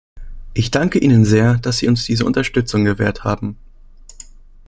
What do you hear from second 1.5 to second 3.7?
dass Sie uns diese Unterstützung gewährt haben.